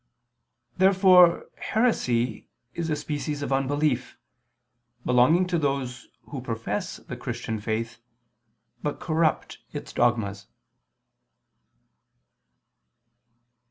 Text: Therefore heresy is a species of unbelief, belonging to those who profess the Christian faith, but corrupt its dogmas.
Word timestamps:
Therefore 0.79 1.45
heresy 1.59 2.47
is 2.73 2.89
a 2.89 2.95
species 2.95 3.43
of 3.43 3.53
unbelief, 3.53 4.17
belonging 5.05 5.45
to 5.45 5.59
those 5.59 6.07
who 6.31 6.41
profess 6.41 6.97
the 6.97 7.15
Christian 7.15 7.59
faith, 7.59 7.99
but 8.81 8.99
corrupt 8.99 9.59
its 9.73 9.93
dogmas. 9.93 10.47